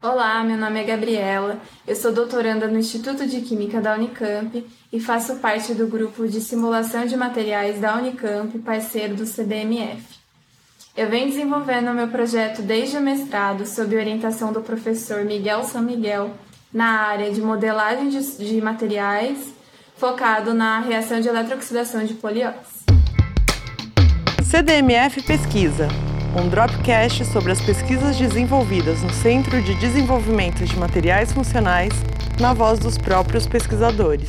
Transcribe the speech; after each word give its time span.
Olá, 0.00 0.44
meu 0.44 0.56
nome 0.56 0.80
é 0.80 0.84
Gabriela, 0.84 1.60
eu 1.84 1.96
sou 1.96 2.12
doutoranda 2.12 2.68
no 2.68 2.78
Instituto 2.78 3.26
de 3.26 3.40
Química 3.40 3.80
da 3.80 3.96
Unicamp 3.96 4.64
e 4.92 5.00
faço 5.00 5.34
parte 5.38 5.74
do 5.74 5.88
grupo 5.88 6.28
de 6.28 6.40
simulação 6.40 7.04
de 7.04 7.16
materiais 7.16 7.80
da 7.80 7.96
Unicamp, 7.96 8.56
parceiro 8.60 9.16
do 9.16 9.26
CDMF. 9.26 10.04
Eu 10.96 11.08
venho 11.08 11.26
desenvolvendo 11.26 11.90
o 11.90 11.94
meu 11.94 12.06
projeto 12.06 12.62
desde 12.62 12.96
o 12.96 13.00
mestrado, 13.00 13.66
sob 13.66 13.96
orientação 13.96 14.52
do 14.52 14.60
professor 14.60 15.24
Miguel 15.24 15.64
São 15.64 15.82
Miguel, 15.82 16.30
na 16.72 17.00
área 17.00 17.32
de 17.32 17.40
modelagem 17.40 18.08
de, 18.08 18.60
materiais, 18.60 19.52
focado 19.96 20.54
na 20.54 20.78
reação 20.78 21.20
de 21.20 21.26
eletrooxidação 21.26 22.04
de 22.04 22.14
polióis. 22.14 22.84
CDMF 24.44 25.22
Pesquisa 25.24 25.88
um 26.40 26.48
Dropcast 26.48 27.24
sobre 27.24 27.50
as 27.50 27.60
pesquisas 27.60 28.16
desenvolvidas 28.16 29.02
no 29.02 29.10
Centro 29.10 29.60
de 29.60 29.74
Desenvolvimento 29.74 30.64
de 30.64 30.76
Materiais 30.76 31.32
Funcionais, 31.32 31.92
na 32.40 32.54
voz 32.54 32.78
dos 32.78 32.96
próprios 32.96 33.46
pesquisadores. 33.46 34.28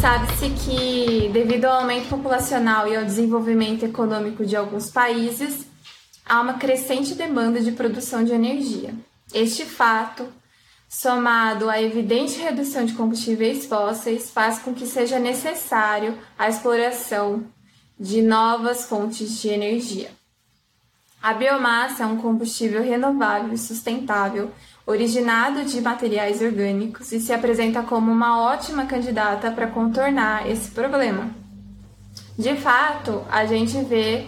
Sabe-se 0.00 0.50
que, 0.50 1.30
devido 1.30 1.66
ao 1.66 1.80
aumento 1.80 2.08
populacional 2.08 2.88
e 2.88 2.96
ao 2.96 3.04
desenvolvimento 3.04 3.84
econômico 3.84 4.46
de 4.46 4.56
alguns 4.56 4.90
países, 4.90 5.66
há 6.24 6.40
uma 6.40 6.54
crescente 6.54 7.14
demanda 7.14 7.60
de 7.60 7.72
produção 7.72 8.24
de 8.24 8.32
energia. 8.32 8.94
Este 9.34 9.64
fato 9.64 10.26
somado 10.90 11.70
à 11.70 11.80
evidente 11.80 12.40
redução 12.40 12.84
de 12.84 12.94
combustíveis 12.94 13.64
fósseis, 13.64 14.28
faz 14.28 14.58
com 14.58 14.74
que 14.74 14.88
seja 14.88 15.20
necessário 15.20 16.18
a 16.36 16.48
exploração 16.48 17.44
de 17.98 18.20
novas 18.20 18.86
fontes 18.86 19.40
de 19.40 19.50
energia. 19.50 20.10
A 21.22 21.32
biomassa 21.32 22.02
é 22.02 22.06
um 22.06 22.16
combustível 22.16 22.82
renovável 22.82 23.52
e 23.52 23.58
sustentável, 23.58 24.50
originado 24.84 25.64
de 25.64 25.80
materiais 25.80 26.42
orgânicos 26.42 27.12
e 27.12 27.20
se 27.20 27.32
apresenta 27.32 27.82
como 27.84 28.10
uma 28.10 28.42
ótima 28.42 28.84
candidata 28.84 29.52
para 29.52 29.68
contornar 29.68 30.50
esse 30.50 30.72
problema. 30.72 31.30
De 32.36 32.56
fato, 32.56 33.22
a 33.30 33.46
gente 33.46 33.80
vê 33.84 34.26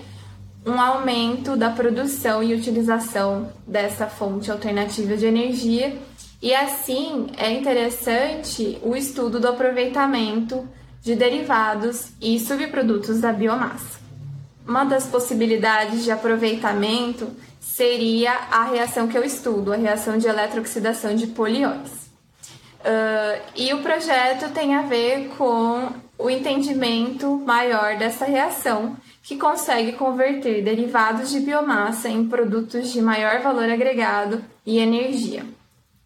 um 0.64 0.80
aumento 0.80 1.56
da 1.56 1.70
produção 1.70 2.41
e 2.41 2.54
utilização 2.54 3.52
dessa 3.66 4.06
fonte 4.06 4.48
alternativa 4.48 5.16
de 5.16 5.26
energia 5.26 5.98
e 6.42 6.52
assim 6.52 7.28
é 7.36 7.52
interessante 7.52 8.78
o 8.82 8.96
estudo 8.96 9.38
do 9.38 9.46
aproveitamento 9.46 10.68
de 11.00 11.14
derivados 11.14 12.08
e 12.20 12.38
subprodutos 12.40 13.20
da 13.20 13.32
biomassa. 13.32 14.00
Uma 14.66 14.84
das 14.84 15.06
possibilidades 15.06 16.02
de 16.02 16.10
aproveitamento 16.10 17.30
seria 17.60 18.32
a 18.50 18.64
reação 18.64 19.06
que 19.06 19.16
eu 19.16 19.24
estudo, 19.24 19.72
a 19.72 19.76
reação 19.76 20.18
de 20.18 20.26
eletrooxidação 20.26 21.14
de 21.14 21.28
polióis. 21.28 22.10
Uh, 22.80 23.40
e 23.54 23.72
o 23.72 23.80
projeto 23.80 24.52
tem 24.52 24.74
a 24.74 24.82
ver 24.82 25.28
com 25.38 25.92
o 26.18 26.28
entendimento 26.28 27.38
maior 27.46 27.96
dessa 27.96 28.24
reação, 28.24 28.96
que 29.22 29.36
consegue 29.36 29.92
converter 29.92 30.62
derivados 30.62 31.30
de 31.30 31.38
biomassa 31.38 32.08
em 32.08 32.26
produtos 32.26 32.92
de 32.92 33.00
maior 33.00 33.40
valor 33.40 33.70
agregado 33.70 34.44
e 34.66 34.78
energia. 34.78 35.44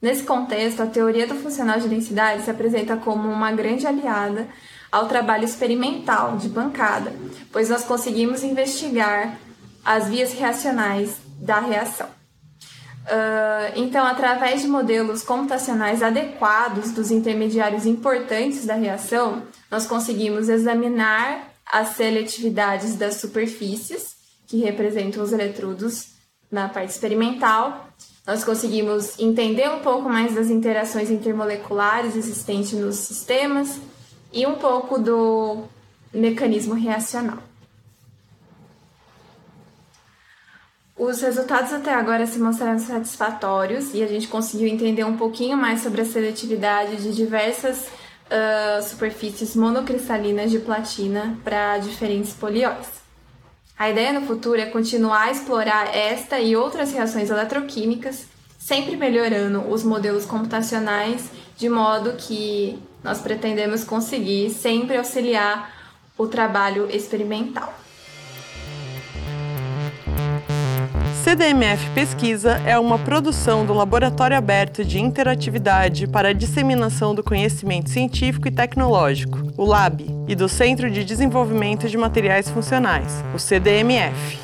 Nesse 0.06 0.22
contexto, 0.22 0.84
a 0.84 0.86
teoria 0.86 1.26
do 1.26 1.34
funcional 1.34 1.80
de 1.80 1.88
densidade 1.88 2.44
se 2.44 2.48
apresenta 2.48 2.96
como 2.96 3.28
uma 3.28 3.50
grande 3.50 3.88
aliada 3.88 4.46
ao 4.92 5.08
trabalho 5.08 5.44
experimental 5.44 6.36
de 6.36 6.48
bancada, 6.48 7.12
pois 7.50 7.70
nós 7.70 7.82
conseguimos 7.82 8.44
investigar 8.44 9.36
as 9.84 10.06
vias 10.06 10.32
reacionais 10.32 11.16
da 11.40 11.58
reação. 11.58 12.06
Uh, 12.06 13.72
então, 13.74 14.06
através 14.06 14.62
de 14.62 14.68
modelos 14.68 15.24
computacionais 15.24 16.04
adequados 16.04 16.92
dos 16.92 17.10
intermediários 17.10 17.84
importantes 17.84 18.64
da 18.64 18.76
reação, 18.76 19.42
nós 19.68 19.88
conseguimos 19.88 20.48
examinar 20.48 21.50
as 21.66 21.96
seletividades 21.96 22.94
das 22.94 23.16
superfícies, 23.16 24.14
que 24.46 24.58
representam 24.58 25.20
os 25.24 25.32
eletrodos 25.32 26.15
na 26.50 26.68
parte 26.68 26.90
experimental, 26.90 27.88
nós 28.26 28.44
conseguimos 28.44 29.18
entender 29.18 29.68
um 29.70 29.80
pouco 29.80 30.08
mais 30.08 30.34
das 30.34 30.50
interações 30.50 31.10
intermoleculares 31.10 32.16
existentes 32.16 32.72
nos 32.72 32.96
sistemas 32.96 33.80
e 34.32 34.46
um 34.46 34.56
pouco 34.56 34.98
do 34.98 35.64
mecanismo 36.12 36.74
reacional. 36.74 37.38
Os 40.96 41.20
resultados 41.20 41.72
até 41.74 41.92
agora 41.92 42.26
se 42.26 42.38
mostraram 42.38 42.78
satisfatórios 42.78 43.92
e 43.92 44.02
a 44.02 44.06
gente 44.06 44.28
conseguiu 44.28 44.66
entender 44.66 45.04
um 45.04 45.16
pouquinho 45.16 45.56
mais 45.56 45.82
sobre 45.82 46.00
a 46.00 46.04
seletividade 46.06 46.96
de 46.96 47.14
diversas 47.14 47.86
uh, 47.86 48.82
superfícies 48.82 49.54
monocristalinas 49.54 50.50
de 50.50 50.58
platina 50.58 51.38
para 51.44 51.78
diferentes 51.78 52.32
polióis. 52.32 53.05
A 53.78 53.90
ideia 53.90 54.10
no 54.10 54.26
futuro 54.26 54.58
é 54.58 54.64
continuar 54.64 55.24
a 55.24 55.30
explorar 55.30 55.94
esta 55.94 56.40
e 56.40 56.56
outras 56.56 56.94
reações 56.94 57.28
eletroquímicas, 57.28 58.26
sempre 58.58 58.96
melhorando 58.96 59.70
os 59.70 59.84
modelos 59.84 60.24
computacionais, 60.24 61.30
de 61.58 61.68
modo 61.68 62.14
que 62.14 62.78
nós 63.04 63.20
pretendemos 63.20 63.84
conseguir 63.84 64.48
sempre 64.48 64.96
auxiliar 64.96 65.70
o 66.16 66.26
trabalho 66.26 66.88
experimental. 66.90 67.74
CDMF 71.22 71.90
Pesquisa 71.90 72.52
é 72.64 72.78
uma 72.78 72.98
produção 72.98 73.66
do 73.66 73.74
Laboratório 73.74 74.38
Aberto 74.38 74.82
de 74.82 74.98
Interatividade 74.98 76.06
para 76.06 76.30
a 76.30 76.32
Disseminação 76.32 77.14
do 77.14 77.22
Conhecimento 77.22 77.90
Científico 77.90 78.48
e 78.48 78.50
Tecnológico, 78.50 79.52
o 79.54 79.66
LAB, 79.66 80.15
e 80.28 80.34
do 80.34 80.48
Centro 80.48 80.90
de 80.90 81.04
Desenvolvimento 81.04 81.88
de 81.88 81.96
Materiais 81.96 82.50
Funcionais, 82.50 83.24
o 83.34 83.38
CDMF. 83.38 84.38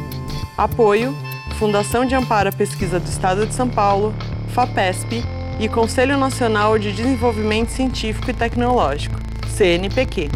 Apoio 0.58 1.14
Fundação 1.60 2.06
de 2.06 2.16
Amparo 2.16 2.48
à 2.48 2.52
Pesquisa 2.54 3.02
do 3.02 3.10
Estado 3.10 3.46
de 3.46 3.54
São 3.54 3.68
Paulo, 3.68 4.16
FAPESP 4.54 5.22
e 5.60 5.68
Conselho 5.68 6.18
Nacional 6.18 6.80
de 6.80 6.94
Desenvolvimento 6.94 7.68
Científico 7.68 8.32
e 8.32 8.34
Tecnológico, 8.34 9.20
CNPq. 9.58 10.30